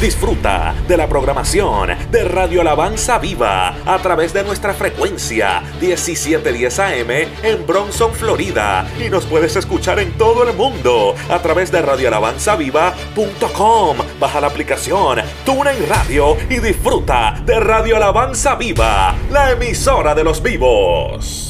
[0.00, 7.10] Disfruta de la programación de Radio Alabanza Viva a través de nuestra frecuencia 1710 AM
[7.42, 8.88] en Bronson, Florida.
[8.98, 13.98] Y nos puedes escuchar en todo el mundo a través de radioalabanzaviva.com.
[14.18, 20.42] Baja la aplicación TuneIn Radio y disfruta de Radio Alabanza Viva, la emisora de los
[20.42, 21.49] vivos.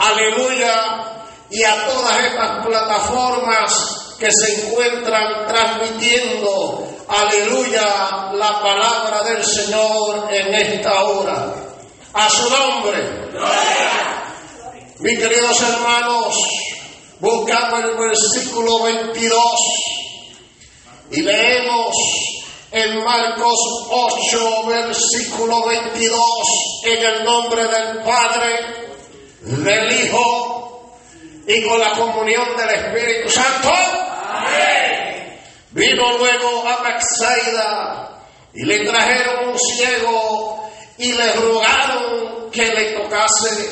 [0.00, 10.28] aleluya, y a todas estas plataformas que se encuentran transmitiendo, aleluya, la palabra del Señor
[10.32, 11.54] en esta hora.
[12.12, 13.30] A su nombre.
[14.98, 16.36] Mis queridos hermanos,
[17.20, 19.42] buscamos el versículo 22
[21.12, 21.96] y leemos
[22.72, 23.58] en Marcos
[23.90, 26.20] 8, versículo 22,
[26.84, 28.89] en el nombre del Padre,
[38.52, 43.70] le trajeron un ciego y le rogaron que le tocase.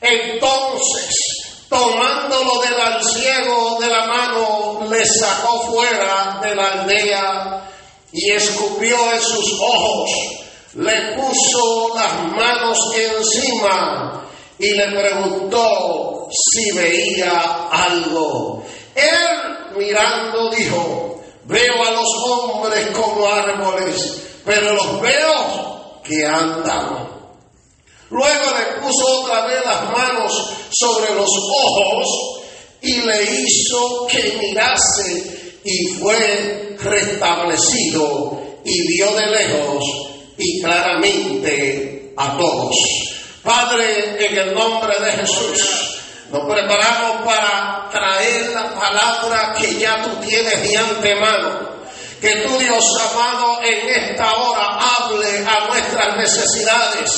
[0.00, 7.64] Entonces, tomándolo del ciego de la mano, le sacó fuera de la aldea
[8.12, 10.10] y escupió en sus ojos,
[10.74, 14.24] le puso las manos encima
[14.58, 18.64] y le preguntó si veía algo.
[18.94, 21.08] Él mirando dijo,
[21.48, 27.08] Veo a los hombres como árboles, pero los veo que andan.
[28.10, 30.30] Luego le puso otra vez las manos
[30.70, 31.30] sobre los
[31.64, 32.06] ojos
[32.82, 39.84] y le hizo que mirase y fue restablecido y vio de lejos
[40.36, 42.76] y claramente a todos.
[43.42, 45.98] Padre, en el nombre de Jesús,
[46.30, 51.78] nos preparamos para traer la palabra que ya tú tienes de antemano.
[52.20, 57.16] Que tu Dios amado en esta hora hable a nuestras necesidades.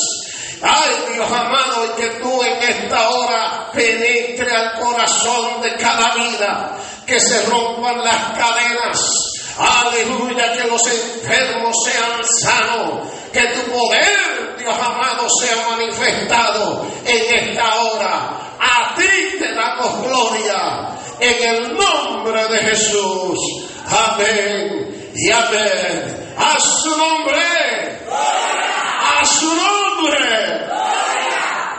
[0.63, 6.77] Ay Dios amado, que tú en esta hora penetre al corazón de cada vida,
[7.07, 9.30] que se rompan las cadenas.
[9.60, 17.82] Aleluya, que los enfermos sean sanos, que tu poder, Dios amado, sea manifestado en esta
[17.82, 23.38] hora a ti te damos gloria en el nombre de Jesús.
[23.87, 26.34] Amén y amén.
[26.37, 28.00] A su nombre.
[28.10, 30.69] A su nombre.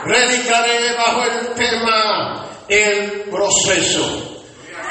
[0.04, 4.40] Predicaré bajo el tema el proceso.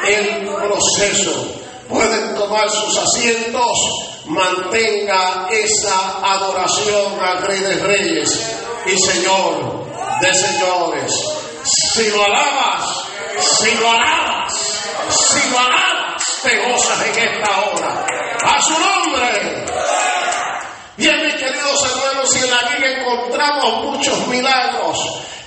[0.07, 1.60] El proceso.
[1.91, 3.77] Pueden tomar sus asientos.
[4.25, 9.85] Mantenga esa adoración al Rey de Reyes y Señor
[10.21, 13.03] de Señores si lo alabas,
[13.39, 14.53] si lo alabas,
[15.09, 18.05] si lo alabas, te gozas en esta hora.
[18.44, 19.65] A su nombre.
[20.97, 24.97] Bien, mis queridos hermanos, y en la Biblia encontramos muchos milagros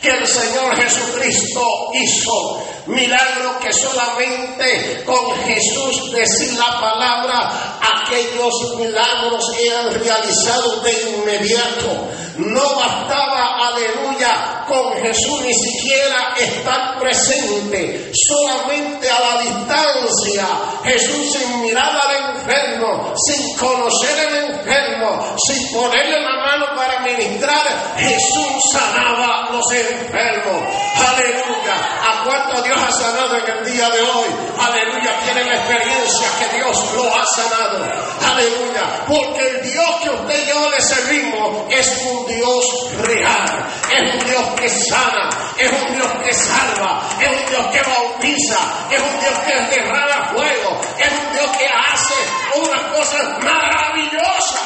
[0.04, 2.62] que el Señor Jesucristo hizo.
[2.86, 12.74] Milagros que solamente con Jesús decir la palabra, aquellos milagros eran realizados de inmediato No
[12.74, 20.46] bastaba, aleluya, con Jesús ni siquiera estar presente, solamente a la distancia.
[20.82, 27.94] Jesús sin mirar al enfermo, sin conocer al enfermo, sin ponerle la mano para ministrar,
[27.98, 30.62] Jesús sanaba los enfermos.
[30.96, 31.74] Aleluya.
[31.74, 34.28] ¿A cuánto Dios ha sanado en el día de hoy?
[34.58, 35.20] Aleluya.
[35.24, 37.84] Tienen la experiencia que Dios lo ha sanado.
[38.32, 39.04] Aleluya.
[39.06, 42.64] Porque el Dios que usted y yo le servimos es un Dios
[43.02, 43.66] real.
[43.90, 45.28] Es un Dios que sana.
[45.58, 47.08] Es un Dios que salva.
[47.20, 48.58] Es un Dios que bautiza.
[48.90, 50.80] Es un Dios que derrama fuego.
[50.98, 52.14] Es un Dios que hace
[52.56, 54.60] unas cosas maravillosas.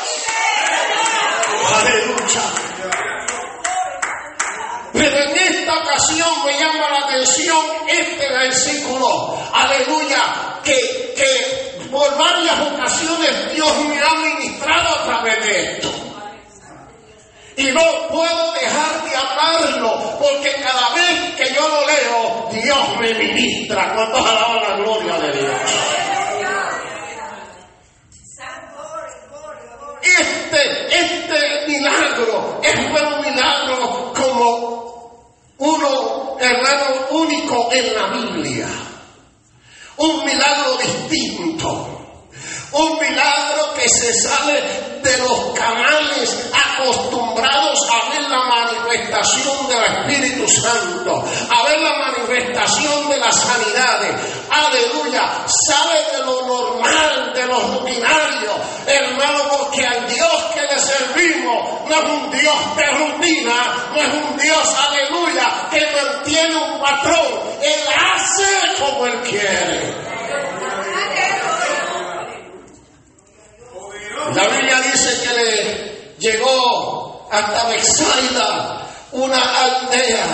[1.74, 2.42] Aleluya.
[4.92, 9.38] Pero en esta ocasión me llama la atención este versículo.
[9.52, 10.60] Aleluya.
[10.64, 16.07] Que, que por varias ocasiones Dios me ha ministrado a través de esto.
[17.58, 23.14] Y no puedo dejar de hablarlo, porque cada vez que yo lo leo, Dios me
[23.14, 23.94] ministra.
[23.96, 25.54] Cuando alaban la gloria de Dios?
[30.00, 38.68] Este, este milagro es un milagro como uno, hermano, único en la Biblia.
[39.96, 41.97] Un milagro distinto.
[42.72, 44.62] Un milagro que se sale
[45.02, 53.08] de los canales acostumbrados a ver la manifestación del Espíritu Santo, a ver la manifestación
[53.08, 54.20] de las sanidades.
[54.50, 55.46] Aleluya.
[55.46, 58.50] Sale de lo normal, de lo rutinario.
[58.86, 64.14] Hermano, porque al Dios que le servimos no es un Dios de rutina, no es
[64.14, 67.40] un Dios, aleluya, que mantiene un patrón.
[67.62, 70.08] Él hace como Él quiere.
[74.34, 78.82] La Biblia dice que le llegó hasta Bexaida
[79.12, 80.26] una aldea.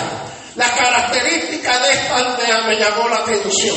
[0.55, 3.75] La característica de esta aldea me llamó la atención,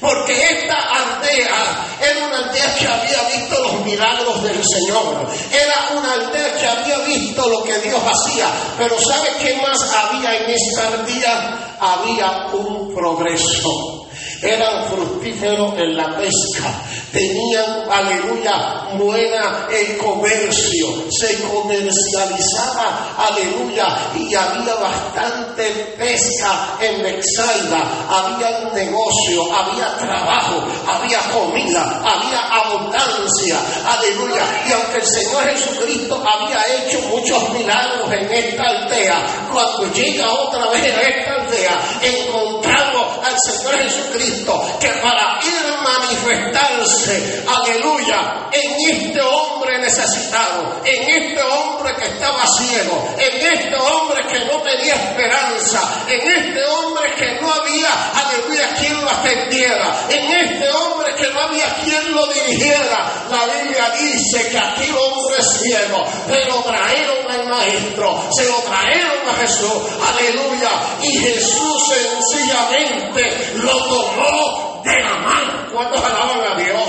[0.00, 6.12] porque esta aldea era una aldea que había visto los milagros del Señor, era una
[6.12, 8.46] aldea que había visto lo que Dios hacía,
[8.78, 11.76] pero ¿sabe qué más había en esta aldea?
[11.80, 14.01] Había un progreso
[14.42, 23.86] eran fructíferos en la pesca, tenían, aleluya, buena el comercio, se comercializaba, aleluya,
[24.16, 34.42] y había bastante pesca en Bexaida, había negocio, había trabajo, había comida, había abundancia, aleluya,
[34.68, 40.68] y aunque el Señor Jesucristo había hecho muchos milagros en esta aldea, cuando llega otra
[40.70, 42.81] vez a esta aldea, encontramos
[43.22, 51.94] al Señor Jesucristo que para ir manifestarse, aleluya, en este hombre necesitado, en este hombre
[51.96, 57.52] que estaba ciego, en este hombre que no tenía esperanza, en este hombre que no
[57.52, 63.26] había, aleluya, quien lo atendiera, en este hombre que no había quien lo dirigiera.
[63.30, 69.28] La Biblia dice que aquel hombre ciego se lo trajeron al maestro, se lo trajeron
[69.28, 70.70] a Jesús, aleluya,
[71.02, 75.68] y Jesús sencillamente lo tomó de la mano.
[75.72, 76.82] ¿Cuántos alaban a Dios?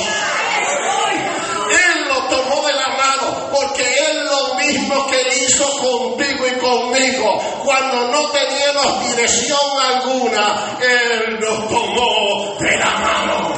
[1.70, 6.60] Él lo tomó de la mano porque es lo mismo que él hizo contigo y
[6.60, 7.40] conmigo.
[7.64, 13.54] Cuando no teníamos dirección alguna, Él nos tomó de la mano.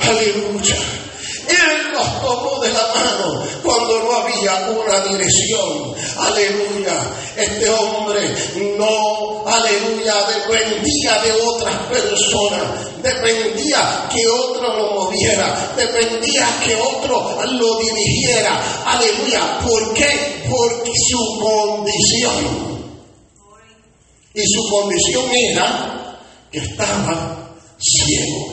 [0.00, 1.01] Aleluya.
[1.48, 5.94] Él nos tomó de la mano cuando no había una dirección.
[6.16, 6.94] Aleluya.
[7.36, 8.34] Este hombre
[8.78, 13.02] no, aleluya, dependía de otras personas.
[13.02, 15.74] Dependía que otro lo moviera.
[15.76, 18.84] Dependía que otro lo dirigiera.
[18.86, 19.58] Aleluya.
[19.66, 20.42] ¿Por qué?
[20.48, 22.72] Porque su condición.
[24.34, 26.18] Y su condición era
[26.50, 28.51] que estaba ciego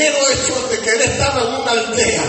[0.00, 2.22] mero hecho de que él estaba en una aldea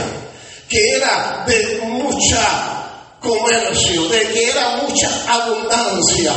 [0.68, 2.82] que era de mucha
[3.22, 6.34] comercio, de que era mucha abundancia,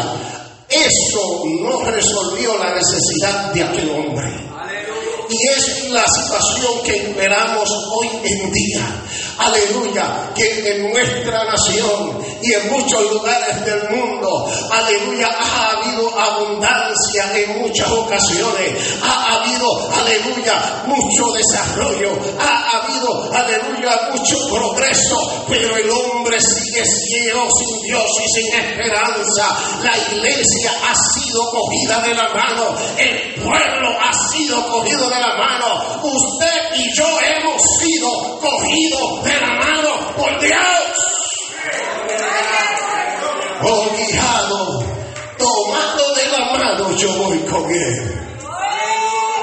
[0.68, 4.53] eso no resolvió la necesidad de aquel hombre.
[5.28, 9.04] Y es la situación que esperamos hoy en día.
[9.38, 17.32] Aleluya, que en nuestra nación y en muchos lugares del mundo, aleluya, ha habido abundancia
[17.34, 19.00] en muchas ocasiones.
[19.02, 22.10] Ha habido, aleluya, mucho desarrollo.
[22.38, 25.44] Ha habido, aleluya, mucho progreso.
[25.48, 29.56] Pero el hombre sigue ciego, sin Dios y sin esperanza.
[29.82, 32.76] La iglesia ha sido cogida de la mano.
[32.96, 36.00] El pueblo ha sido cogido de la mano.
[36.02, 41.04] Usted y yo hemos sido cogidos de la mano por Dios.
[43.66, 44.84] Oh, guiado,
[45.38, 48.20] tomando de la mano yo voy con él.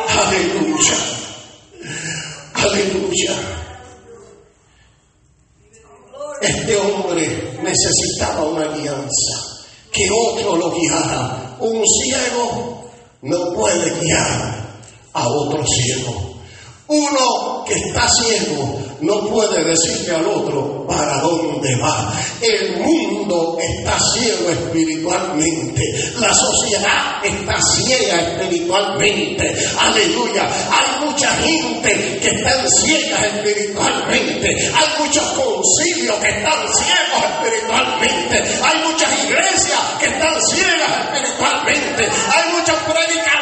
[0.07, 0.97] Aleluya.
[2.53, 3.31] Aleluya.
[6.41, 11.55] Este hombre necesitaba una alianza, que otro lo guiara.
[11.59, 12.89] Un ciego
[13.21, 14.70] no puede guiar
[15.13, 16.31] a otro ciego.
[16.87, 22.13] Uno que está ciego no puede decirle al otro para dónde va.
[22.41, 25.81] El mundo está ciego espiritualmente.
[26.19, 29.55] La sociedad está ciega espiritualmente.
[29.79, 30.43] Aleluya.
[30.69, 34.49] Hay mucha gente que están ciegas espiritualmente.
[34.49, 38.37] Hay muchos concilios que están ciegos espiritualmente.
[38.63, 42.03] Hay muchas iglesias que están ciegas espiritualmente.
[42.03, 43.40] Hay muchos predicadores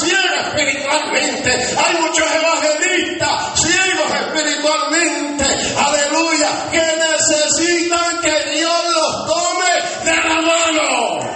[0.00, 1.50] ciegos espiritualmente.
[1.50, 5.44] Hay muchos evangelistas ciegos espiritualmente,
[5.76, 11.34] aleluya, que necesitan que Dios los tome de la mano.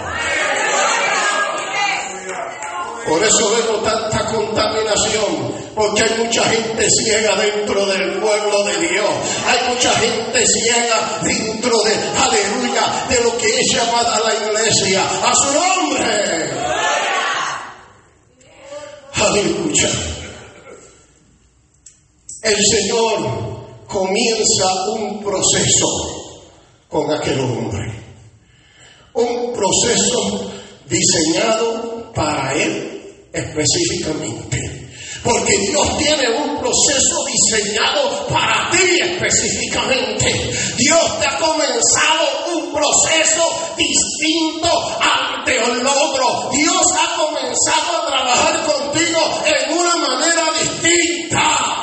[3.07, 9.09] Por eso vemos tanta contaminación, porque hay mucha gente ciega dentro del pueblo de Dios.
[9.47, 15.01] Hay mucha gente ciega dentro de, aleluya, de lo que es llamada la iglesia.
[15.23, 16.58] A su nombre.
[22.41, 26.47] El Señor comienza un proceso
[26.87, 27.93] con aquel hombre.
[29.13, 30.51] Un proceso
[30.87, 34.89] diseñado para él específicamente.
[35.21, 40.31] Porque Dios tiene un proceso diseñado para ti específicamente.
[40.77, 42.38] Dios te ha comenzado
[42.73, 43.43] proceso
[43.77, 46.49] distinto ante el otro.
[46.51, 51.79] Dios ha comenzado a trabajar contigo en una manera distinta.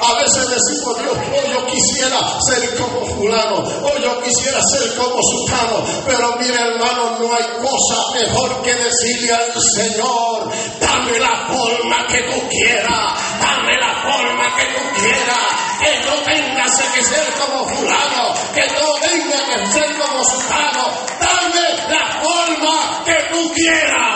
[0.00, 5.20] A veces decimos, Dios, oh, yo quisiera ser como fulano, o yo quisiera ser como
[5.20, 12.06] sultano, pero mire hermano, no hay cosa mejor que decirle al Señor, dame la forma
[12.06, 17.68] que tú quieras, dame la forma que tú quieras, que no tengas que ser como
[17.68, 24.08] fulano, que no tenga que ser como sultano, dame la forma que tú quieras.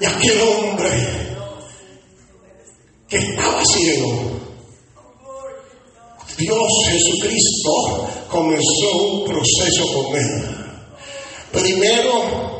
[0.00, 0.90] Y aquel hombre
[3.08, 4.40] que estaba ciego,
[6.36, 10.66] Dios Jesucristo comenzó un proceso con él.
[11.52, 12.53] Primero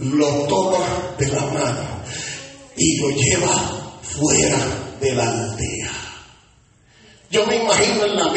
[0.00, 2.02] lo toma de la mano
[2.76, 4.58] y lo lleva fuera
[5.00, 5.90] de la aldea.
[7.30, 8.28] Yo me imagino en la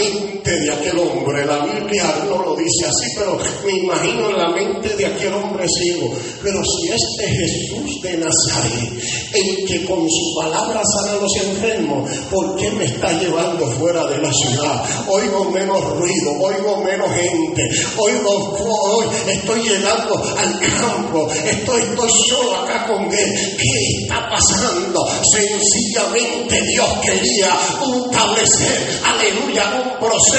[0.52, 4.96] de aquel hombre, la Biblia no lo dice así, pero me imagino en la mente
[4.96, 6.14] de aquel hombre ciego.
[6.42, 8.92] Pero si este Jesús de Nazaret,
[9.34, 14.06] el que con su palabra sana a los enfermos, ¿por qué me está llevando fuera
[14.08, 14.84] de la ciudad?
[15.08, 22.56] Oigo menos ruido, oigo menos gente, oigo, hoy estoy llegando al campo, estoy, estoy solo
[22.58, 23.58] acá con él.
[23.58, 25.08] ¿Qué está pasando?
[25.32, 27.50] Sencillamente Dios quería
[27.82, 30.33] establecer aleluya, un proceso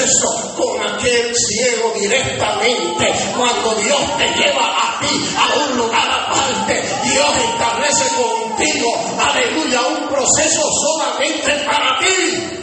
[0.55, 3.13] con aquel ciego directamente.
[3.35, 10.09] Cuando Dios te lleva a ti a un lugar aparte, Dios establece contigo, aleluya, un
[10.09, 12.55] proceso solamente para ti.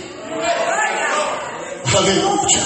[1.97, 2.65] Aleluya.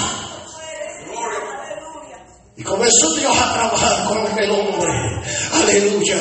[2.56, 4.92] Y comenzó Dios a trabajar con aquel hombre.
[5.52, 6.16] Aleluya.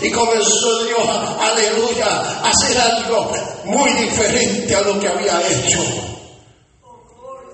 [0.00, 1.08] Y comenzó Dios,
[1.40, 3.32] aleluya, a hacer algo
[3.64, 6.13] muy diferente a lo que había hecho.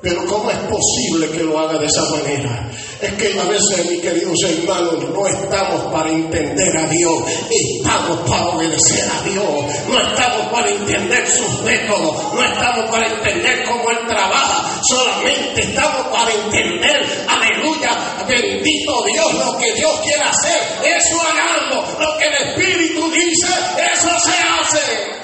[0.02, 2.70] Pero ¿cómo es posible que lo haga de esa manera?
[3.02, 8.48] Es que a veces, mis queridos hermanos, no estamos para entender a Dios, estamos para
[8.48, 9.44] obedecer a Dios,
[9.88, 16.06] no estamos para entender sus métodos, no estamos para entender cómo Él trabaja, solamente estamos
[16.08, 22.48] para entender, aleluya, bendito Dios, lo que Dios quiere hacer, eso hagamos, lo que el
[22.48, 23.52] Espíritu dice,
[23.92, 25.20] eso se hace.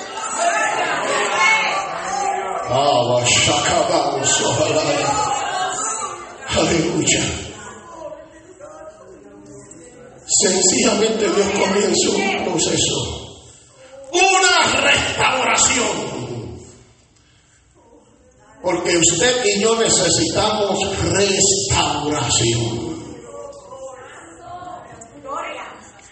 [6.56, 7.22] Aleluya.
[10.26, 12.96] Sencillamente Dios comienza un proceso,
[14.12, 16.16] una restauración.
[18.62, 22.86] Porque usted y yo necesitamos restauración.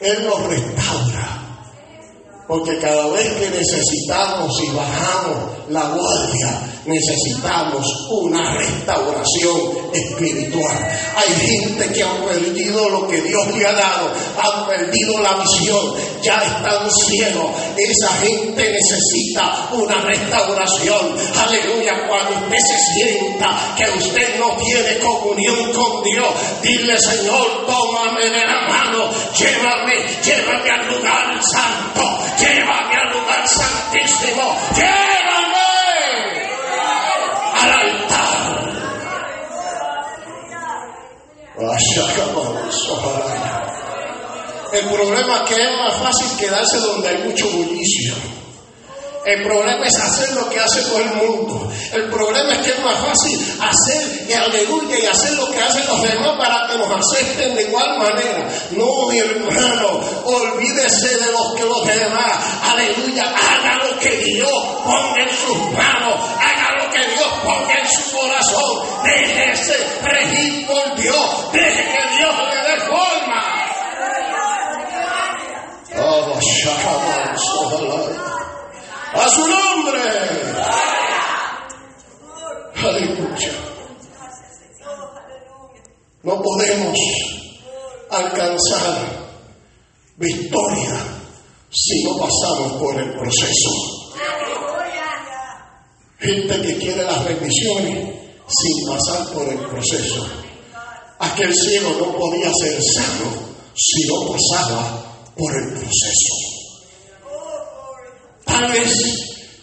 [0.00, 1.43] Él nos restaura.
[2.46, 10.88] Porque cada vez que necesitamos y bajamos la guardia, necesitamos una restauración espiritual.
[11.16, 14.10] Hay gente que ha perdido lo que Dios le ha dado,
[14.42, 17.50] han perdido la visión, ya están ciegos.
[17.78, 21.16] Esa gente necesita una restauración.
[21.38, 26.28] Aleluya, cuando usted se sienta que usted no tiene comunión con Dios,
[26.62, 34.57] dile Señor, tómame de la mano, llévame, llévame al lugar santo, llévame al lugar santísimo,
[34.75, 35.25] llévame
[37.55, 38.45] al altar.
[44.73, 48.14] El problema es que es más fácil quedarse donde hay mucho bullicio.
[49.25, 51.73] El problema es hacer lo que hace todo el mundo.
[51.93, 55.87] El problema es que es más fácil hacer y aleluya y hacer lo que hacen
[55.87, 58.47] los demás para que nos acepten de igual manera.
[58.73, 62.38] No, mi hermano, olvídese de los que los demás,
[62.71, 64.52] aleluya, haga lo que Dios
[64.85, 68.83] ponga en sus manos, haga lo que Dios ponga en su corazón.
[69.04, 73.40] Déjese regir por Dios, deje que Dios le dé forma.
[75.97, 76.40] Oh,
[79.14, 80.00] a su nombre.
[82.75, 83.52] Aleluya.
[86.23, 86.99] No podemos
[88.11, 89.25] alcanzar
[90.16, 91.00] victoria
[91.71, 93.71] si no pasamos por el proceso.
[96.18, 98.14] Gente que quiere las bendiciones
[98.49, 100.26] sin pasar por el proceso.
[101.18, 103.30] Aquel ciego no podía ser sano
[103.75, 106.43] si no pasaba por el proceso.
[108.73, 108.94] Vez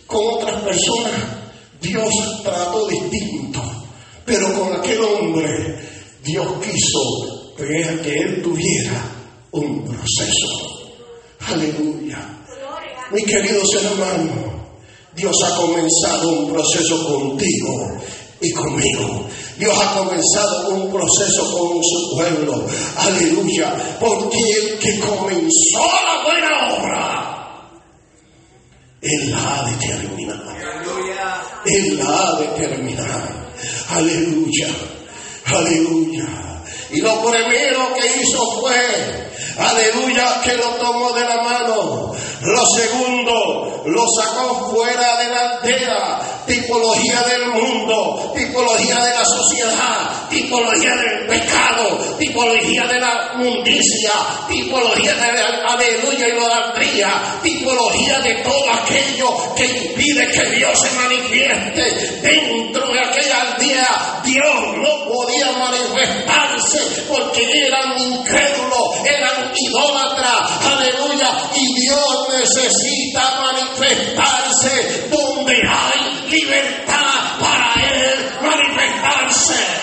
[0.08, 1.42] con otras personas
[1.82, 3.62] Dios trató distinto,
[4.26, 5.80] pero con aquel hombre
[6.24, 9.04] Dios quiso que él tuviera
[9.52, 10.98] un proceso.
[11.48, 12.40] Aleluya.
[13.12, 14.52] Mi queridos hermanos,
[15.16, 18.00] Dios ha comenzado un proceso contigo
[18.42, 19.28] y conmigo.
[19.58, 22.66] Dios ha comenzado un proceso con su pueblo.
[22.98, 23.98] Aleluya.
[24.00, 27.21] Porque el que comenzó la buena obra
[29.02, 30.52] él la ha determinado.
[31.66, 32.32] Él la ha.
[33.90, 34.68] Aleluya.
[35.46, 36.26] Aleluya.
[36.92, 42.14] Y lo primero que hizo fue, aleluya, que lo tomó de la mano.
[42.42, 50.30] Lo segundo, lo sacó fuera de la aldea tipología del mundo, tipología de la sociedad,
[50.30, 54.12] tipología del pecado, tipología de la mundicia,
[54.48, 60.96] tipología de la aleluya y idolatría, tipología de todo aquello que impide que Dios se
[60.96, 64.22] manifieste dentro de aquella aldea.
[64.24, 75.56] Dios no podía manifestarse porque eran incrédulos, eran idólatras, aleluya, y Dios necesita manifestarse donde
[75.68, 79.82] hay libertad para Él manifestarse.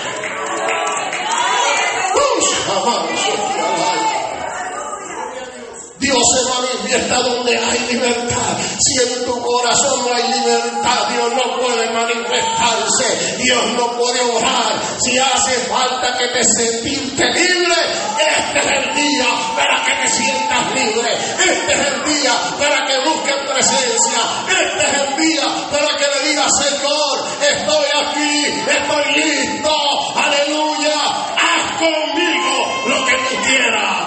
[6.19, 8.57] Se manifiesta donde hay libertad.
[8.79, 13.37] Si en tu corazón no hay libertad, Dios no puede manifestarse.
[13.39, 14.81] Dios no puede orar.
[14.99, 17.75] Si hace falta que te sentirte libre,
[18.19, 19.27] este es el día
[19.57, 21.13] para que te sientas libre.
[21.39, 24.21] Este es el día para que busques presencia.
[24.49, 29.71] Este es el día para que le digas, Señor, estoy aquí, estoy listo.
[30.17, 31.01] Aleluya.
[31.37, 33.98] Haz conmigo lo que tú quieras.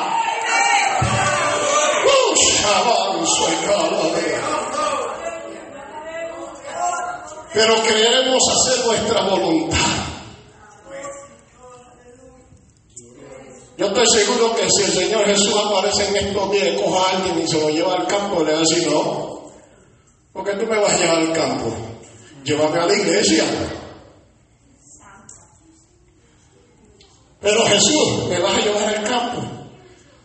[7.53, 9.77] Pero queremos hacer nuestra voluntad.
[13.77, 17.41] Yo estoy seguro que si el Señor Jesús aparece en estos días, coja a alguien
[17.41, 19.51] y se lo lleva al campo, le va a decir, no,
[20.33, 21.75] porque tú me vas a llevar al campo?
[22.43, 23.43] Llévame a la iglesia.
[27.41, 29.41] Pero Jesús, me vas a llevar al campo.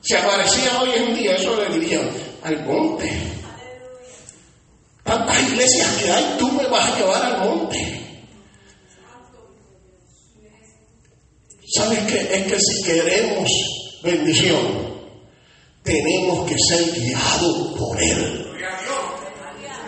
[0.03, 2.01] Si aparecía hoy en día, eso le diría,
[2.47, 3.11] al monte.
[5.03, 8.03] Tantas iglesias que hay, tú me vas a llevar al monte.
[11.75, 12.21] ¿Sabes qué?
[12.37, 13.51] Es que si queremos
[14.03, 14.61] bendición,
[15.83, 18.47] tenemos que ser guiados por Él.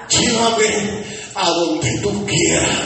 [0.09, 1.05] Llévame
[1.37, 2.79] a donde tú quieras.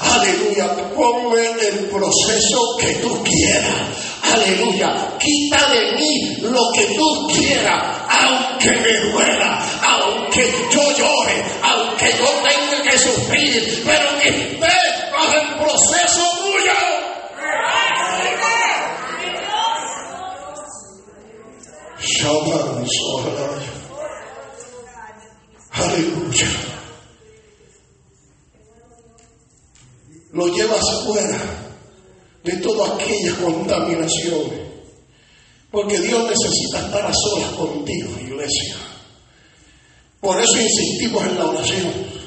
[0.00, 4.09] Aleluya, ponme el proceso que tú quieras.
[4.22, 5.16] Aleluya.
[5.18, 12.26] Quita de mí lo que tú quieras, aunque me duela, aunque yo llore, aunque yo
[12.42, 17.00] tenga que sufrir, pero que esté bajo el proceso tuyo.
[25.72, 26.46] Aleluya.
[30.32, 31.69] Lo llevas fuera
[32.44, 34.70] de toda aquella contaminación.
[35.70, 38.76] Porque Dios necesita estar a solas contigo, iglesia.
[40.20, 42.19] Por eso insistimos en la oración.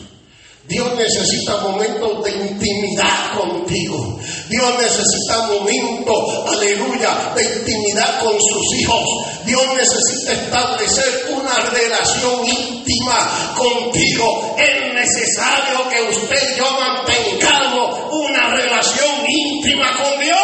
[0.67, 4.17] Dios necesita momentos de intimidad contigo.
[4.47, 9.25] Dios necesita momentos, aleluya, de intimidad con sus hijos.
[9.45, 14.55] Dios necesita establecer una relación íntima contigo.
[14.57, 20.39] Es necesario que usted y yo mantengamos una relación íntima con Dios.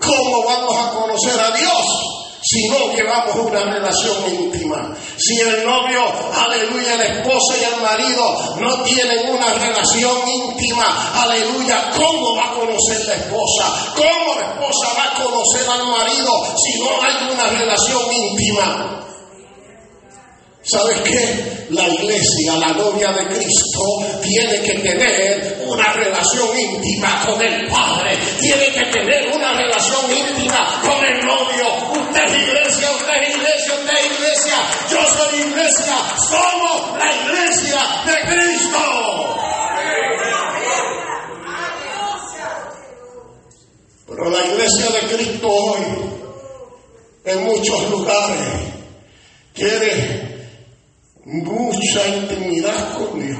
[0.00, 2.15] ¿Cómo vamos a conocer a Dios?
[2.48, 4.96] Si no llevamos una relación íntima.
[5.16, 6.00] Si el novio,
[6.32, 12.54] aleluya, la esposa y el marido no tienen una relación íntima, aleluya, ¿cómo va a
[12.54, 13.94] conocer la esposa?
[13.96, 18.96] ¿Cómo la esposa va a conocer al marido si no hay una relación íntima?
[20.62, 21.66] ¿Sabes qué?
[21.70, 23.82] La iglesia, la novia de Cristo,
[24.20, 30.80] tiene que tener una relación íntima con el Padre, tiene que tener una relación íntima
[30.84, 31.25] con el
[35.36, 35.96] iglesia,
[36.28, 38.78] somos la iglesia de Cristo.
[44.06, 45.82] Pero la iglesia de Cristo hoy,
[47.24, 48.48] en muchos lugares,
[49.52, 50.50] quiere
[51.24, 53.38] mucha intimidad con Dios,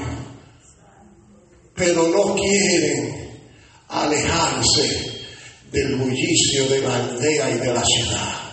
[1.73, 3.39] pero no quieren
[3.87, 5.17] alejarse
[5.71, 8.46] del bullicio de la aldea y de la ciudad.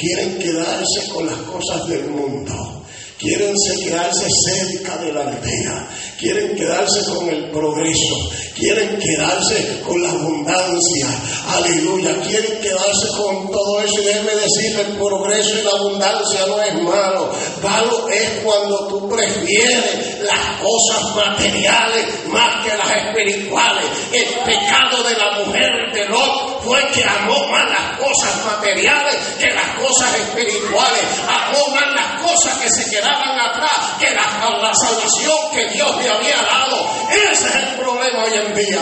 [0.00, 2.80] Quieren quedarse con las cosas del mundo.
[3.18, 3.52] Quieren
[3.84, 8.16] quedarse cerca de la aldea, quieren quedarse con el progreso,
[8.56, 11.06] quieren quedarse con la abundancia,
[11.48, 16.62] aleluya, quieren quedarse con todo eso y déjeme decirle, el progreso y la abundancia no
[16.62, 17.30] es malo,
[17.62, 23.84] malo es cuando tú prefieres las cosas materiales más que las espirituales.
[24.12, 29.46] El pecado de la mujer de Lot fue que amó más las cosas materiales que
[29.50, 35.38] las cosas espirituales, amó más las cosas que se quedaron atrás que la, la salvación
[35.52, 36.76] que Dios le había dado.
[37.10, 38.80] Ese es el problema hoy en día.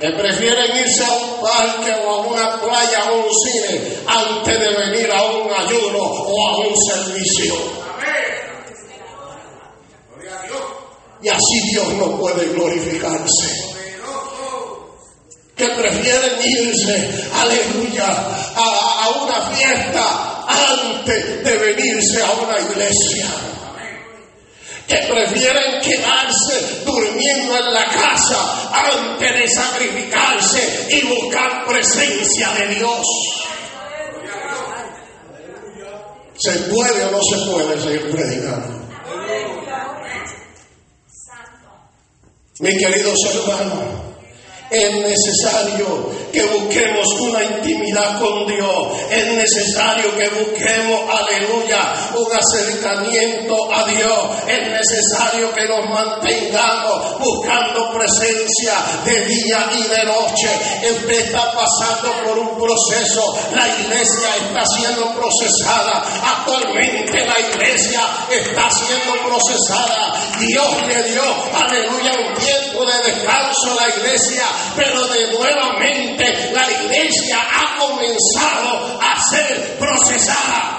[0.00, 4.58] Que prefieren irse a un parque o a una playa o a un cine antes
[4.58, 7.54] de venir a un ayuno o a un servicio.
[11.22, 13.71] Y así Dios no puede glorificarse
[16.02, 18.06] que prefieren irse, aleluya,
[18.56, 23.26] a, una fiesta antes de venirse a una iglesia.
[24.86, 33.06] Que prefieren quedarse durmiendo en la casa antes de sacrificarse y buscar presencia de Dios.
[36.36, 38.82] ¿Se puede o no se puede seguir predicando?
[42.58, 44.11] Mi queridos hermanos,
[44.72, 48.88] es necesario que busquemos una intimidad con Dios.
[49.10, 54.30] Es necesario que busquemos, aleluya, un acercamiento a Dios.
[54.48, 60.48] Es necesario que nos mantengamos buscando presencia de día y de noche.
[60.90, 63.20] Usted está pasando por un proceso.
[63.54, 66.02] La iglesia está siendo procesada.
[66.38, 70.18] Actualmente la iglesia está siendo procesada.
[70.38, 74.46] Dios le dio, aleluya, un tiempo de descanso a la iglesia
[74.76, 80.78] pero de nuevamente la iglesia ha comenzado a ser procesada.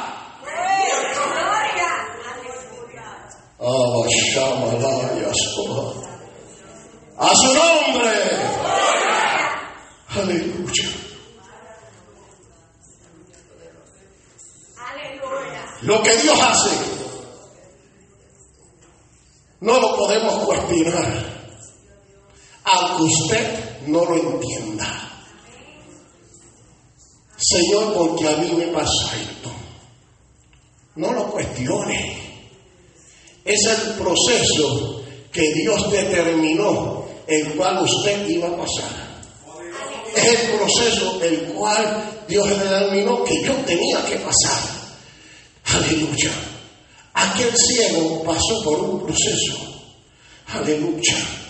[3.60, 4.06] Oh,
[7.18, 8.10] a su nombre.
[10.10, 10.90] Aleluya.
[15.82, 17.04] Lo que Dios hace
[19.62, 21.33] no lo podemos cuestionar,
[22.64, 25.10] aunque usted no lo entienda.
[27.38, 29.52] Señor, porque a mí me pasa esto.
[30.96, 32.18] No lo cuestione.
[33.44, 39.04] Es el proceso que Dios determinó el cual usted iba a pasar.
[40.16, 44.64] Es el proceso el cual Dios determinó que yo tenía que pasar.
[45.66, 46.32] Aleluya.
[47.14, 49.58] Aquel ciego pasó por un proceso.
[50.48, 51.43] Aleluya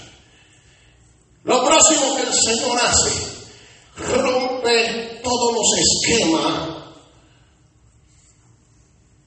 [1.44, 3.12] lo próximo que el Señor hace,
[3.98, 6.70] rompe todos los esquemas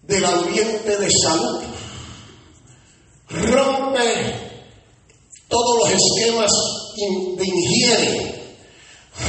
[0.03, 1.63] del ambiente de salud,
[3.29, 4.47] rompe
[5.49, 6.53] todos los esquemas
[7.37, 8.57] de higiene,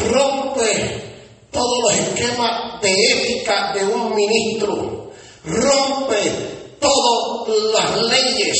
[0.10, 1.08] rompe
[1.52, 5.12] todos los esquemas de ética de un ministro,
[5.43, 8.58] rompe todas las leyes.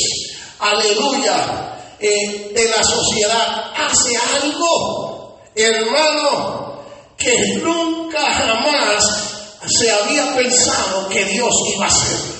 [0.58, 6.82] Aleluya, eh, de la sociedad hace algo, hermano,
[7.16, 9.04] que nunca jamás
[9.66, 12.38] se había pensado que Dios iba a hacer.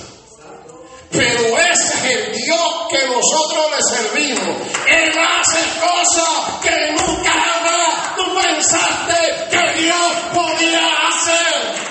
[1.11, 4.55] Pero ese es el Dios que nosotros le servimos.
[4.87, 11.89] Él hace cosas que nunca jamás tú pensaste que Dios podía hacer.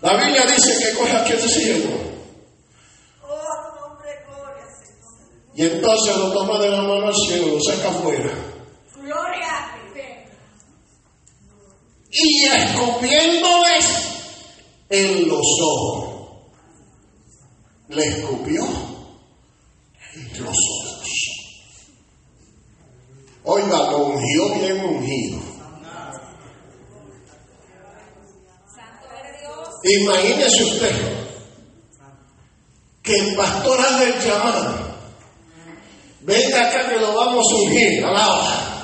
[0.00, 2.06] La Biblia dice que coge aquel ciego.
[5.54, 8.30] Y entonces lo toma de la mano al cielo, lo saca afuera.
[12.10, 13.84] Y escupiéndoles
[14.90, 16.06] en los ojos.
[17.88, 18.66] Le escupió
[20.14, 21.06] en los ojos.
[23.44, 25.45] Oiga, lo ungió bien ungido.
[29.88, 31.26] Imagínese usted
[33.02, 34.96] que el pastor haga el llamado.
[36.22, 38.76] Venga acá que lo vamos a ungir, alaba.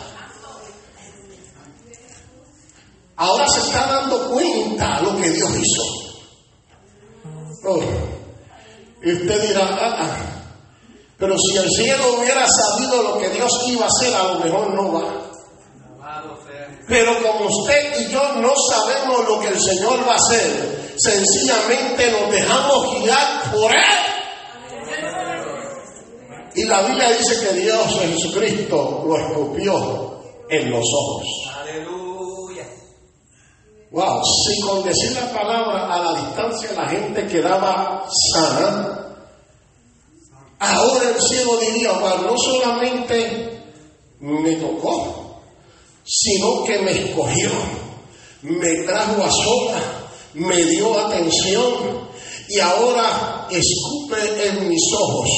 [3.16, 5.82] Ahora se está dando cuenta lo que Dios hizo.
[7.64, 7.82] Oh,
[9.02, 10.16] y usted dirá, ah, ah,
[11.18, 14.74] pero si el cielo hubiera sabido lo que Dios iba a hacer, a lo mejor
[14.74, 15.22] no va.
[16.86, 22.10] Pero como usted y yo no sabemos lo que el Señor va a hacer, sencillamente
[22.12, 24.12] nos dejamos guiar por Él.
[26.54, 31.26] Y la Biblia dice que Dios, Jesucristo, lo escupió en los ojos.
[31.60, 32.66] Aleluya.
[33.90, 39.16] Wow, si con decir la palabra a la distancia la gente quedaba sana,
[40.58, 43.62] ahora el cielo diría, wow, no solamente
[44.20, 45.40] me tocó,
[46.04, 47.50] sino que me escogió,
[48.42, 50.01] me trajo a sola,
[50.34, 52.08] me dio atención
[52.48, 55.28] y ahora escupe en mis ojos.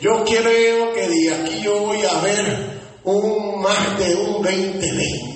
[0.00, 5.26] Yo creo que de aquí yo voy a ver un más de un 20-20.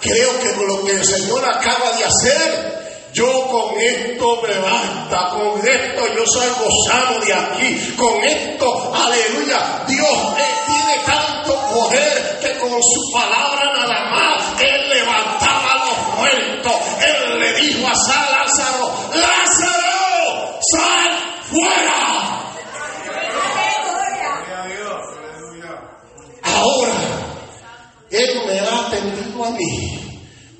[0.00, 2.71] Creo que lo que el Señor acaba de hacer,
[3.12, 9.84] yo con esto me basta, con esto yo salgo sano de aquí, con esto, aleluya,
[9.86, 16.18] Dios eh, tiene tanto poder que con su palabra nada más, Él levantaba a los
[16.18, 16.72] muertos,
[17.06, 21.10] Él le dijo a San Lázaro, Lázaro, sal
[21.50, 22.38] fuera.
[26.44, 26.92] Ahora,
[28.10, 30.01] Él me ha atendido a mí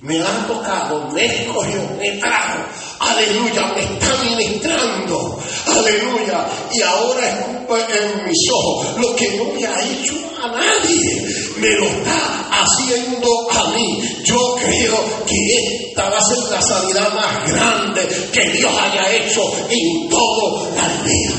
[0.03, 2.59] me ha tocado, me escogió, me trajo,
[2.99, 8.99] aleluya, me está ministrando, aleluya, y ahora escupe en mis ojos.
[8.99, 11.23] Lo que no me ha hecho a nadie,
[11.59, 14.03] me lo está haciendo a mí.
[14.25, 19.41] Yo creo que esta va a ser la sanidad más grande que Dios haya hecho
[19.71, 21.31] en todo el día.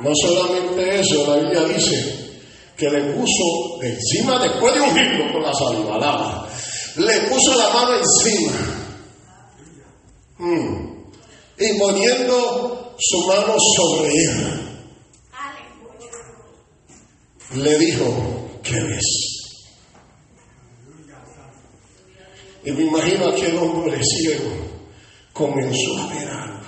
[0.00, 2.27] No solamente eso, la Biblia dice
[2.78, 6.48] que le puso encima, después de ungirlo con la saliva,
[6.96, 8.52] le puso la mano encima.
[10.38, 10.88] Mm.
[11.58, 14.60] Y poniendo su mano sobre él,
[17.56, 19.38] le dijo, ¿qué ves?
[22.64, 24.50] Y me imagino aquel hombre ciego
[25.32, 26.66] comenzó a ver algo.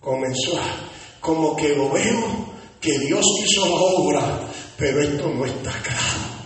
[0.00, 2.48] Comenzó a, como que lo veo,
[2.80, 4.47] que Dios hizo la obra,
[4.78, 6.38] pero esto no está claro.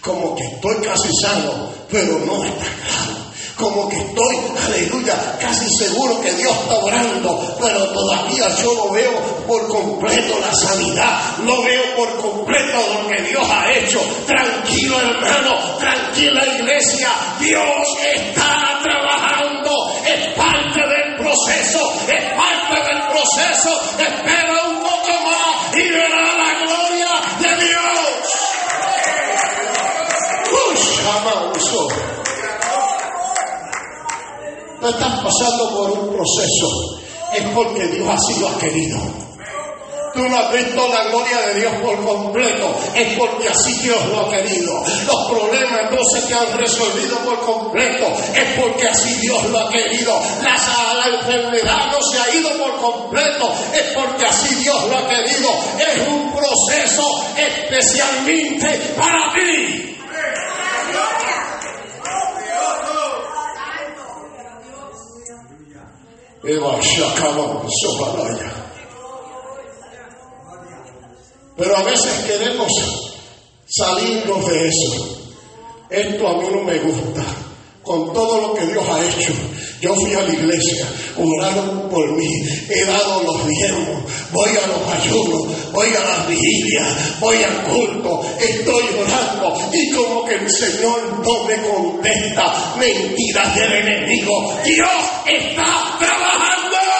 [0.00, 3.24] Como que estoy casi sano, pero no está claro.
[3.56, 9.12] Como que estoy, aleluya, casi seguro que Dios está orando, pero todavía yo no veo
[9.46, 14.00] por completo la sanidad, no veo por completo lo que Dios ha hecho.
[14.26, 19.70] Tranquilo hermano, tranquila iglesia, Dios está trabajando,
[20.04, 26.60] es parte del proceso, es parte del proceso, espera un poco más y verá la
[26.60, 27.03] gloria
[27.64, 28.28] Dios.
[30.52, 31.88] Uy, amauso.
[34.80, 37.00] No estás pasando por un proceso,
[37.32, 38.98] es porque Dios así lo ha querido.
[40.14, 44.20] Tú no has visto la gloria de Dios por completo, es porque así Dios lo
[44.20, 44.72] ha querido.
[45.06, 49.68] Los problemas no se te han resolvido por completo, es porque así Dios lo ha
[49.70, 50.20] querido.
[50.40, 50.56] La,
[50.94, 55.50] la enfermedad no se ha ido por completo, es porque así Dios lo ha querido.
[55.80, 59.90] Es un proceso especialmente para ti.
[66.46, 68.63] Eva Shakama Sobaraya.
[71.56, 72.70] Pero a veces queremos
[73.66, 75.18] salirnos de eso.
[75.90, 77.24] Esto a mí no me gusta.
[77.82, 79.32] Con todo lo que Dios ha hecho,
[79.82, 80.88] yo fui a la iglesia,
[81.18, 82.26] oraron por mí,
[82.70, 88.22] he dado los diezmos, voy a los ayunos, voy a las vigilias, voy al culto,
[88.40, 94.54] estoy orando y como que el Señor no me contesta mentiras del enemigo.
[94.64, 94.88] Dios
[95.26, 96.93] está trabajando.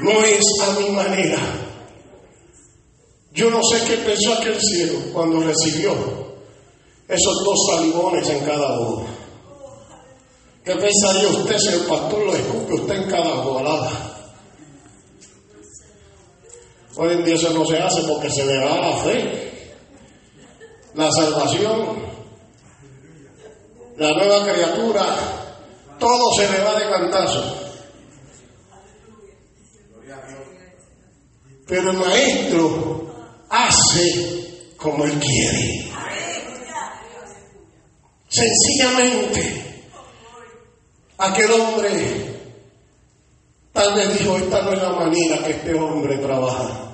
[0.00, 1.38] No es a mi manera.
[3.32, 5.92] Yo no sé qué pensó aquel cielo cuando recibió
[7.06, 9.06] esos dos salivones en cada uno.
[10.64, 14.11] ¿Qué pensaría usted si el pastor lo escupe usted en cada volada?
[16.96, 19.52] Hoy en día eso no se hace porque se le da la fe,
[20.94, 22.02] la salvación,
[23.96, 25.04] la nueva criatura,
[25.98, 27.58] todo se le va de cantazo.
[31.66, 33.06] Pero el maestro
[33.48, 35.90] hace como él quiere.
[38.28, 39.82] Sencillamente,
[41.16, 42.31] aquel hombre
[43.72, 46.92] tal vez dijo, esta no es la manera que este hombre trabaja.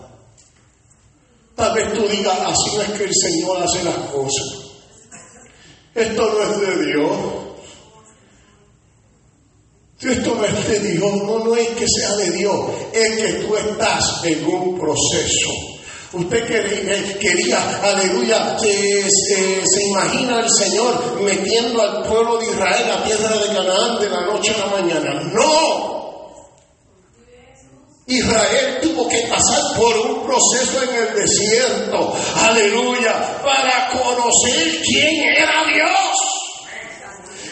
[1.57, 4.69] Tal vez tú digas, así no es que el Señor hace las cosas.
[5.95, 7.11] Esto no es de Dios.
[10.01, 12.57] Esto no es de Dios, no, no es que sea de Dios,
[12.93, 15.51] es que tú estás en un proceso.
[16.13, 22.91] Usted quería, quería aleluya, que se, se, imagina al Señor metiendo al pueblo de Israel
[22.93, 25.21] a tierra de Canaán de la noche a la mañana.
[25.35, 25.98] No.
[28.09, 35.65] Israel tuvo que pasar por un proceso en el desierto, aleluya, para conocer quién era
[35.67, 36.17] Dios.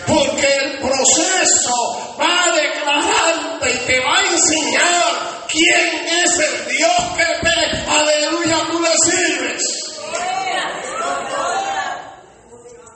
[0.07, 6.93] Porque el proceso va a declararte y te va a enseñar quién es el Dios
[7.17, 9.63] que ve, aleluya, tú le sirves.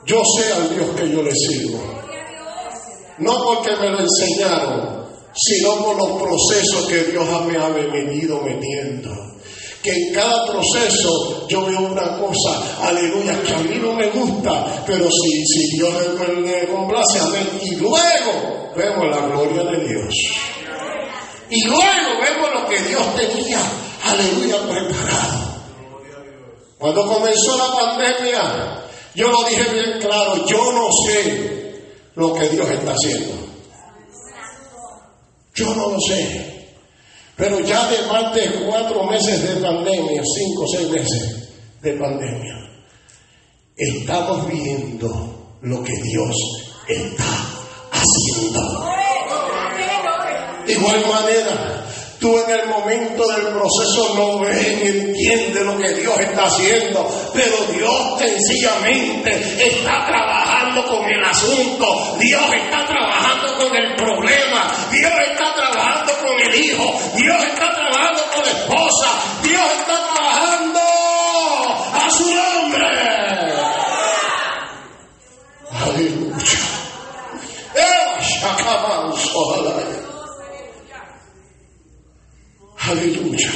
[0.07, 1.79] Yo sé al Dios que yo le sirvo.
[3.19, 5.00] No porque me lo enseñaron,
[5.33, 9.31] sino por los procesos que Dios me ha venido metiendo.
[9.81, 14.83] Que en cada proceso yo veo una cosa, aleluya, que a mí no me gusta,
[14.85, 17.49] pero si, si Dios me, complace, amén.
[17.63, 20.13] Y luego vemos la gloria de Dios.
[21.49, 23.59] Y luego vemos lo que Dios tenía,
[24.03, 25.51] aleluya, preparado.
[26.77, 31.81] Cuando comenzó la pandemia, yo lo dije bien claro, yo no sé
[32.15, 33.50] lo que Dios está haciendo.
[35.53, 36.67] Yo no lo sé.
[37.35, 41.49] Pero ya de más de cuatro meses de pandemia, cinco o seis meses
[41.81, 42.55] de pandemia,
[43.75, 46.35] estamos viendo lo que Dios
[46.87, 47.23] está
[47.91, 48.61] haciendo.
[50.65, 51.80] De igual manera,
[52.21, 57.09] tú en el momento del proceso no ves ni entiendes lo que Dios está haciendo,
[57.33, 65.11] pero Dios sencillamente está trabajando con el asunto, Dios está trabajando con el problema, Dios
[65.31, 69.07] está trabajando con el hijo, Dios está trabajando con la esposa,
[69.41, 72.85] Dios está trabajando a su nombre.
[75.71, 76.81] Aleluya.
[82.83, 83.51] Aleluya.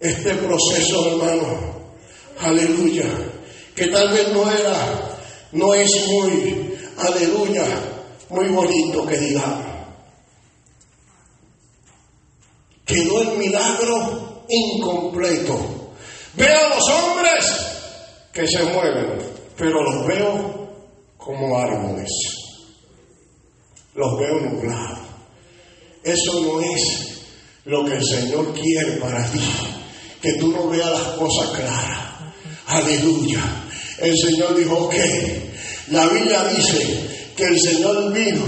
[0.00, 1.92] Este proceso, hermano,
[2.38, 3.04] aleluya,
[3.76, 5.18] que tal vez no era,
[5.52, 7.66] no es muy, aleluya,
[8.30, 9.66] muy bonito que digamos.
[12.86, 15.92] Quedó el milagro incompleto.
[16.34, 17.66] Veo a los hombres
[18.32, 19.18] que se mueven,
[19.58, 20.70] pero los veo
[21.18, 22.10] como árboles.
[23.94, 25.00] Los veo nublados.
[26.02, 27.09] Eso no es
[27.64, 29.40] lo que el Señor quiere para ti.
[30.20, 32.10] Que tú no veas las cosas claras.
[32.66, 33.40] Aleluya.
[33.98, 34.94] El Señor dijo, ok.
[35.88, 38.44] La Biblia dice que el Señor vino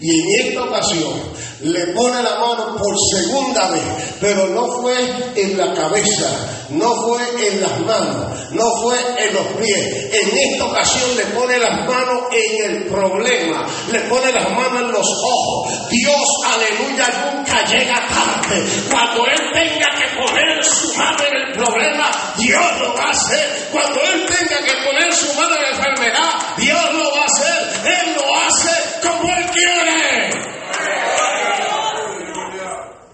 [0.00, 1.29] y en esta ocasión
[1.62, 3.82] le pone la mano por segunda vez,
[4.20, 4.96] pero no fue
[5.36, 10.10] en la cabeza, no fue en las manos, no fue en los pies.
[10.12, 14.92] En esta ocasión le pone las manos en el problema, le pone las manos en
[14.92, 15.90] los ojos.
[15.90, 18.64] Dios, aleluya, nunca llega tarde.
[18.90, 23.68] Cuando Él tenga que poner su mano en el problema, Dios lo va a hacer.
[23.70, 27.70] Cuando Él tenga que poner su mano en la enfermedad, Dios lo va a hacer.
[27.84, 30.40] Él lo hace como Él quiere.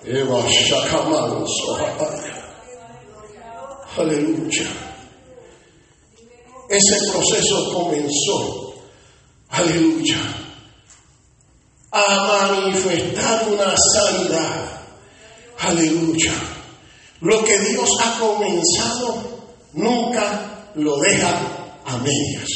[0.09, 0.16] Eva
[3.97, 4.67] Aleluya.
[6.69, 8.75] Ese proceso comenzó.
[9.49, 10.19] Aleluya.
[11.93, 14.83] A manifestar una sanidad.
[15.61, 16.33] Aleluya.
[17.21, 19.23] Lo que Dios ha comenzado
[19.73, 22.49] nunca lo deja a medias.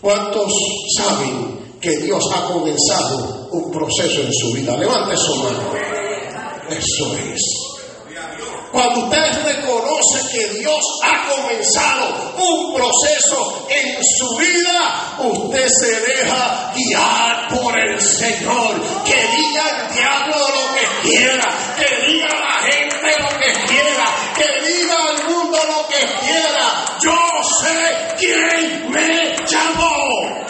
[0.00, 0.52] ¿Cuántos
[0.96, 4.76] saben que Dios ha comenzado un proceso en su vida?
[4.76, 6.03] Levante su mano.
[6.70, 7.74] Eso es.
[8.72, 16.72] Cuando usted reconoce que Dios ha comenzado un proceso en su vida, usted se deja
[16.74, 19.04] guiar por el Señor.
[19.04, 24.06] Que diga el diablo lo que quiera, que diga la gente lo que quiera,
[24.36, 26.98] que diga al mundo lo que quiera.
[27.00, 27.16] Yo
[27.62, 30.44] sé quién me llamó.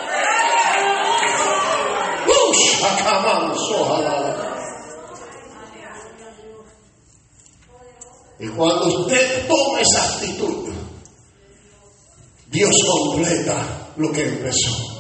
[8.39, 10.73] Y cuando usted toma esa actitud,
[12.47, 14.95] Dios completa lo que empezó.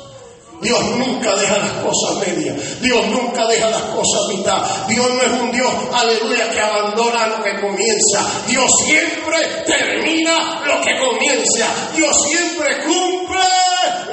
[0.60, 2.80] Dios nunca deja las cosas medias.
[2.80, 4.86] Dios nunca deja las cosas mitad.
[4.88, 8.42] Dios no es un Dios, aleluya, que abandona lo que comienza.
[8.46, 11.92] Dios siempre termina lo que comienza.
[11.94, 13.40] Dios siempre cumple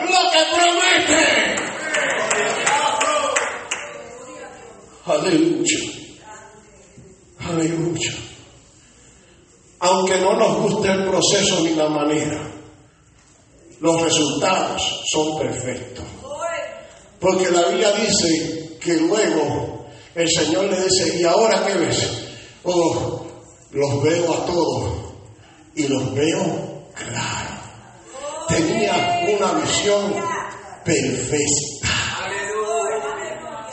[0.01, 1.55] lo que promete.
[5.05, 5.79] Aleluya.
[7.39, 8.30] Aleluya.
[9.83, 12.39] Aunque no nos guste el proceso ni la manera,
[13.79, 16.05] los resultados son perfectos.
[17.19, 22.27] Porque la Biblia dice que luego el Señor le dice, ¿y ahora qué ves?
[22.63, 23.25] Oh,
[23.71, 24.93] los veo a todos
[25.75, 27.49] y los veo claro.
[28.49, 30.13] Tenía una visión
[30.85, 31.89] perfecta.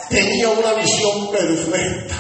[0.08, 2.16] Tenía una visión perfecta.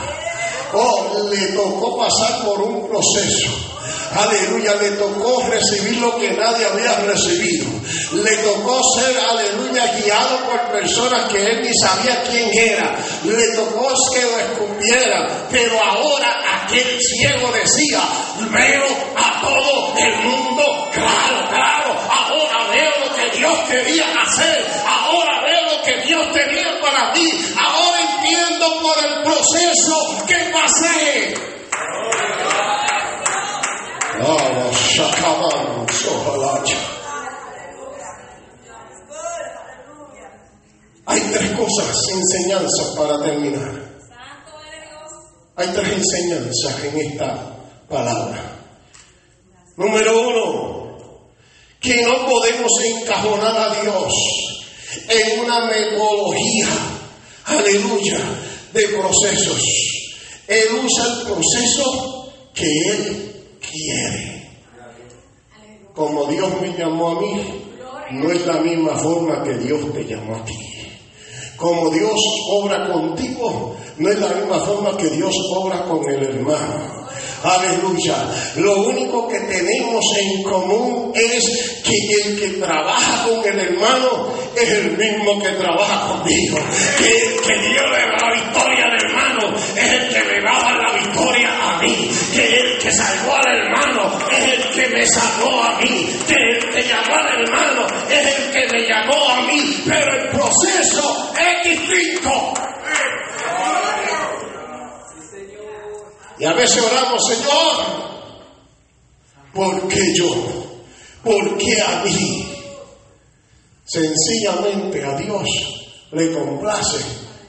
[0.74, 3.77] Oh, le tocó pasar por un proceso
[4.14, 7.66] aleluya, le tocó recibir lo que nadie había recibido.
[8.12, 12.96] Le tocó ser, aleluya, guiado por personas que él ni sabía quién era.
[13.24, 15.48] Le tocó que lo escupiera.
[15.50, 18.00] Pero ahora aquel ciego decía,
[18.50, 18.86] veo
[19.16, 21.98] a todo el mundo claro, claro.
[22.10, 24.66] Ahora veo lo que Dios quería hacer.
[24.86, 27.30] Ahora veo lo que Dios tenía para mí.
[27.56, 30.97] Ahora entiendo por el proceso que pasé.
[41.10, 43.80] Hay tres cosas, enseñanzas para terminar.
[45.56, 47.56] Hay tres enseñanzas en esta
[47.88, 48.56] palabra.
[49.76, 50.98] Número uno,
[51.80, 54.12] que no podemos encajonar a Dios
[55.08, 56.68] en una metodología,
[57.46, 58.20] aleluya,
[58.74, 59.62] de procesos.
[60.46, 64.37] Él usa el proceso que Él quiere.
[65.98, 67.42] Como Dios me llamó a mí,
[68.12, 70.56] no es la misma forma que Dios te llamó a ti.
[71.56, 72.14] Como Dios
[72.52, 77.08] obra contigo, no es la misma forma que Dios obra con el hermano.
[77.42, 78.14] Aleluya.
[78.58, 84.68] Lo único que tenemos en común es que el que trabaja con el hermano es
[84.68, 86.58] el mismo que trabaja conmigo.
[86.96, 90.62] Que, que Dios le da la victoria al hermano es el que me va a
[90.62, 92.10] dar la victoria a mí.
[92.32, 96.08] Que el que salvó al hermano es el que me salvó a mí.
[96.26, 99.82] Que el que llamó al hermano es el que me llamó a mí.
[99.86, 102.54] Pero el proceso es distinto.
[106.38, 107.76] Y a veces oramos, Señor,
[109.52, 110.30] ¿por qué yo?
[111.22, 112.54] ¿Por qué a mí?
[113.84, 115.48] Sencillamente a Dios
[116.12, 117.04] le complace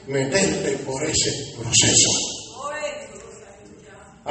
[0.06, 2.29] meterte por ese proceso.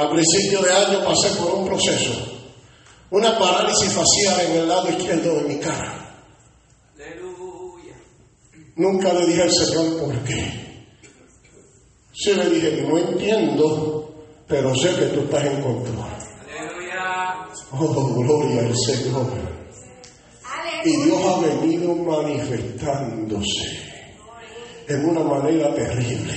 [0.00, 2.10] Al principio de año pasé por un proceso,
[3.10, 6.16] una parálisis facial en el lado izquierdo de mi cara.
[8.76, 10.86] Nunca le dije al Señor por qué.
[12.14, 16.06] Sí le dije, no entiendo, pero sé que tú estás en control.
[17.72, 19.26] Oh, gloria al Señor.
[20.82, 23.82] Y Dios ha venido manifestándose
[24.88, 26.32] en una manera terrible.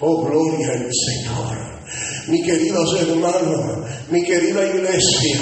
[0.00, 1.69] Oh, gloria al Señor.
[2.26, 5.40] Mi queridos hermanos, mi querida iglesia,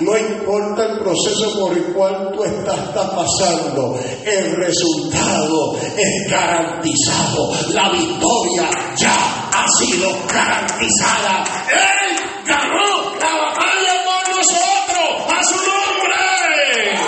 [0.00, 7.52] no importa el proceso por el cual tú estás, estás pasando, el resultado es garantizado.
[7.72, 9.14] La victoria ya
[9.52, 11.44] ha sido garantizada.
[11.70, 12.16] Él
[12.46, 16.98] ganó la batalla por nosotros, a su nombre.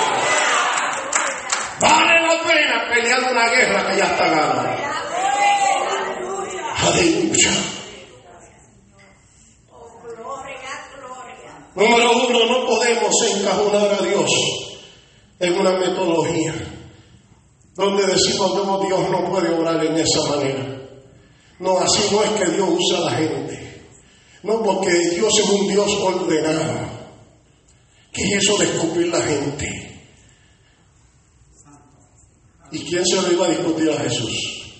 [1.81, 4.77] Vale la pena pelear una guerra que ya está ganada.
[6.77, 7.80] Aleluya.
[11.81, 14.31] Número uno, no podemos encajonar a Dios
[15.39, 16.53] en una metodología
[17.75, 20.79] donde decimos que Dios no puede obrar en esa manera.
[21.59, 23.83] No, así no es que Dios usa a la gente.
[24.43, 26.87] No, porque Dios es un Dios ordenado.
[28.13, 30.03] ¿Qué es eso de escupir la gente?
[32.73, 34.77] ¿Y quién se lo iba a discutir a Jesús?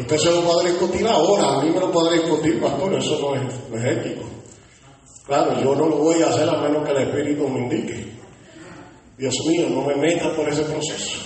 [0.00, 3.34] Usted se lo podrá discutir ahora, a mí me lo podrá discutir, pastor, eso no
[3.36, 4.41] es, no es ético.
[5.26, 8.12] Claro, yo no lo voy a hacer a menos que el Espíritu me indique.
[9.16, 11.18] Dios mío, no me meta por ese proceso.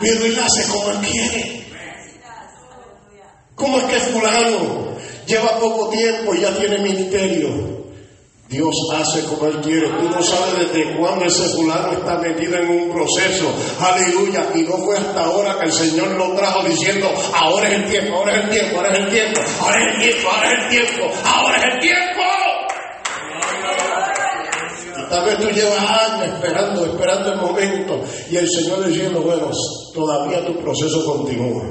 [0.00, 1.64] Pero él hace como él quiere.
[3.54, 7.81] ¿Cómo es que fulano lleva poco tiempo y ya tiene ministerio?
[8.52, 9.88] Dios hace como Él quiere.
[9.88, 13.50] Tú no sabes desde cuándo ese fulano está metido en un proceso.
[13.80, 14.50] Aleluya.
[14.54, 18.16] Y no fue hasta ahora que el Señor lo trajo diciendo, ahora es el tiempo,
[18.16, 20.68] ahora es el tiempo, ahora es el tiempo, ahora es el tiempo, ahora es el
[20.68, 22.22] tiempo, ahora es el tiempo.
[25.08, 28.00] Tal vez tú llevas años esperando, esperando el momento.
[28.30, 29.50] Y el Señor diciendo, bueno,
[29.94, 31.64] todavía tu proceso continúa.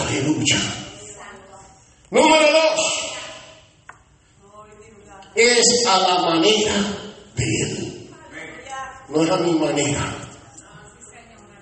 [0.00, 0.56] Aleluya.
[2.10, 3.09] Número dos
[5.34, 6.74] es a la manera
[7.36, 8.10] de Él.
[9.08, 10.14] No es a mi manera.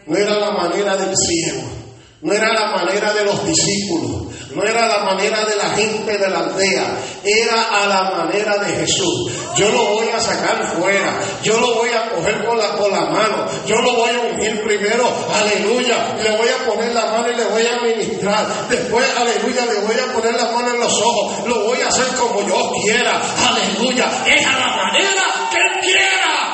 [0.06, 1.77] No era la manera del cielo.
[2.20, 4.26] No era la manera de los discípulos.
[4.54, 6.98] No era la manera de la gente de la aldea.
[7.22, 9.30] Era a la manera de Jesús.
[9.56, 11.20] Yo lo voy a sacar fuera.
[11.42, 13.46] Yo lo voy a coger con la, con la mano.
[13.66, 15.08] Yo lo voy a ungir primero.
[15.32, 16.16] Aleluya.
[16.20, 18.68] Le voy a poner la mano y le voy a ministrar.
[18.68, 21.46] Después, aleluya, le voy a poner la mano en los ojos.
[21.46, 23.20] Lo voy a hacer como yo quiera.
[23.48, 24.10] Aleluya.
[24.26, 26.47] Es a la manera que quiera.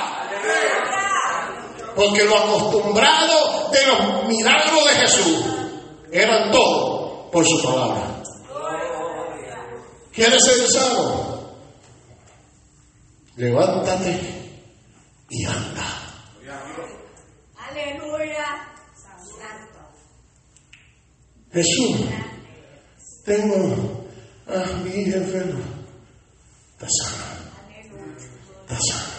[1.94, 5.44] Porque lo acostumbrado de los milagros de Jesús
[6.10, 8.22] eran todo por su palabra.
[10.12, 11.34] ¿Quieres ser sano?
[13.36, 14.20] Levántate
[15.30, 16.04] y anda.
[17.56, 18.74] Aleluya.
[21.52, 22.00] Jesús,
[23.24, 24.04] tengo
[24.48, 25.60] a mi hija enferma.
[26.72, 27.50] Está sana,
[28.66, 29.13] está sana.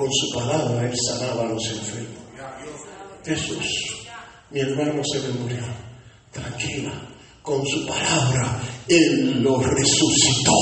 [0.00, 2.22] Con su palabra él sanaba a los enfermos.
[3.22, 4.06] Jesús,
[4.48, 5.62] mi hermano se me murió.
[6.32, 6.90] Tranquila,
[7.42, 10.54] con su palabra él lo resucitó.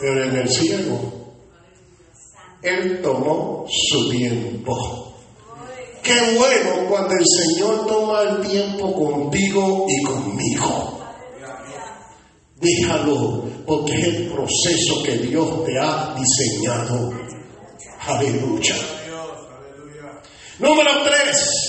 [0.00, 0.98] Pero en el cielo,
[2.62, 5.14] él tomó su tiempo.
[6.02, 11.00] Qué bueno cuando el Señor toma el tiempo contigo y conmigo.
[12.56, 17.12] Déjalo, porque es el proceso que Dios te ha diseñado.
[18.00, 18.76] Aleluya.
[20.58, 21.62] Número tres.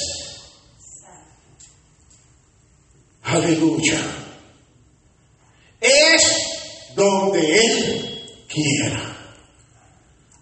[3.23, 3.99] Aleluya.
[5.79, 6.21] Es
[6.95, 9.13] donde Él quiera.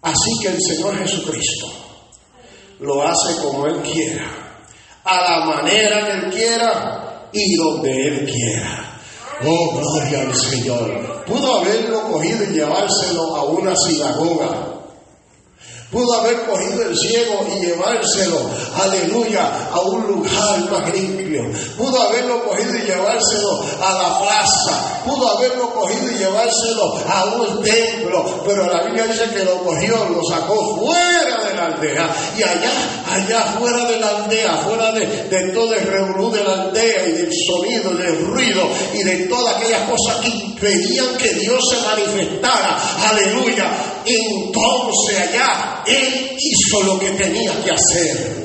[0.02, 1.68] Así que el Señor Jesucristo
[2.80, 4.26] lo hace como Él quiera,
[5.04, 8.91] a la manera que Él quiera y donde Él quiera.
[9.44, 11.24] Oh, gloria al Señor.
[11.26, 14.81] Pudo haberlo cogido y llevárselo a una sinagoga.
[15.92, 18.40] Pudo haber cogido el ciego y llevárselo,
[18.82, 21.44] aleluya, a un lugar más limpio.
[21.76, 25.02] Pudo haberlo cogido y llevárselo a la plaza.
[25.04, 28.42] Pudo haberlo cogido y llevárselo a un templo.
[28.46, 32.16] Pero la Biblia dice que lo cogió, lo sacó fuera de la aldea.
[32.38, 32.70] Y allá,
[33.10, 37.12] allá fuera de la aldea, fuera de, de todo el revolú de la aldea y
[37.12, 38.62] del sonido, del ruido
[38.94, 42.80] y de todas aquellas cosas que impedían que Dios se manifestara.
[43.10, 43.70] Aleluya.
[44.06, 48.42] Entonces allá él hizo lo que tenía que hacer.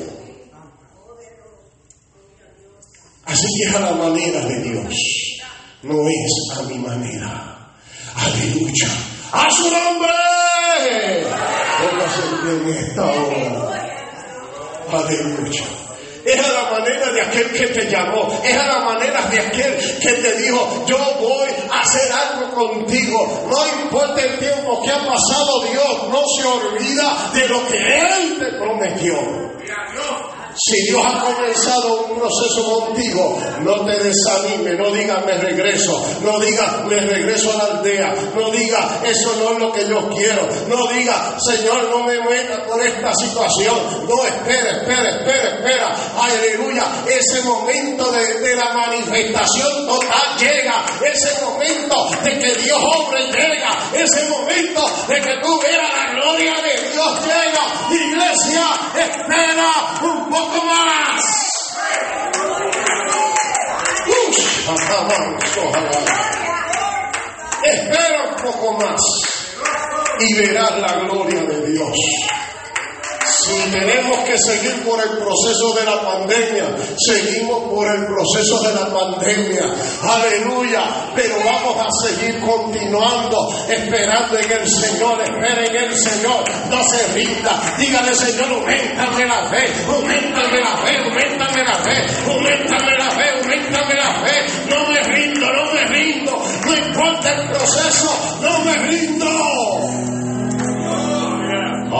[3.24, 4.94] Así es a la manera de Dios,
[5.82, 7.74] no es a mi manera.
[8.14, 8.88] Aleluya.
[9.32, 10.08] ¡A su nombre!
[11.78, 13.68] Póngase en esta hora.
[14.90, 15.87] Aleluya.
[16.28, 18.28] Es a la manera de aquel que te llamó.
[18.44, 23.48] Es a la manera de aquel que te dijo, yo voy a hacer algo contigo.
[23.50, 28.38] No importa el tiempo que ha pasado, Dios no se olvida de lo que Él
[28.38, 29.57] te prometió.
[30.60, 36.40] Si Dios ha comenzado un proceso contigo, no te desanime, no digas me regreso, no
[36.40, 40.48] digas me regreso a la aldea, no digas eso no es lo que yo quiero,
[40.66, 46.84] no digas Señor no me meta por esta situación, no espera, espera, espera, espera, aleluya,
[47.06, 54.28] ese momento de, la manifestación total llega, ese momento de que Dios hombre llega, ese
[54.28, 60.64] momento de que tú veas la gloria de Dios llega, iglesia iglesia, espera un poco
[60.66, 61.22] más.
[67.62, 69.00] Espera un poco más
[70.20, 71.96] y verás la gloria de Dios.
[73.48, 76.66] Si tenemos que seguir por el proceso de la pandemia,
[76.98, 79.64] seguimos por el proceso de la pandemia.
[80.02, 81.12] Aleluya.
[81.14, 85.22] Pero vamos a seguir continuando, esperando en el Señor.
[85.22, 86.44] Esperen en el Señor.
[86.68, 87.74] No se rinda.
[87.78, 93.94] Dígale, Señor, aumentame la fe, aumentame la fe, aumentame la fe, aumentame la fe, aumentame
[93.94, 94.46] la fe.
[94.68, 96.44] No me rindo, no me rindo.
[96.66, 100.17] No importa el proceso, no me rindo.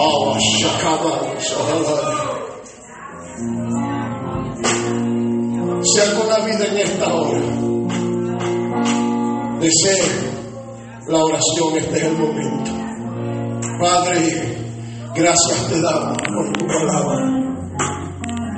[0.00, 0.32] Oh,
[5.82, 7.40] Sea con la vida en esta hora.
[9.58, 10.30] Desee
[11.08, 12.70] la oración, este es el momento.
[13.80, 14.58] Padre,
[15.16, 17.18] gracias te damos por tu palabra.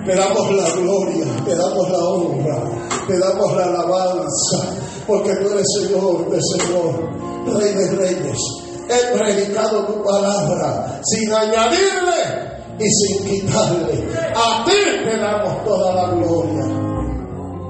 [0.05, 2.65] Te damos la gloria, te damos la honra,
[3.07, 4.77] te damos la alabanza,
[5.07, 12.51] porque tú eres Señor de Señor, Rey de Reyes he predicado tu palabra sin añadirle
[12.79, 14.09] y sin quitarle.
[14.35, 14.73] A ti
[15.05, 16.65] te damos toda la gloria.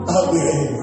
[0.09, 0.81] Amén.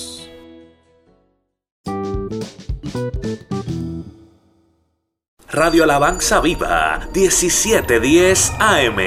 [5.51, 8.99] Radio Alabanza Viva, 1710 AM.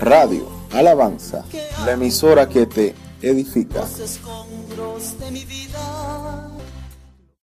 [0.00, 1.44] Radio Alabanza,
[1.84, 3.84] la emisora que te edifica.
[5.18, 6.29] de mi vida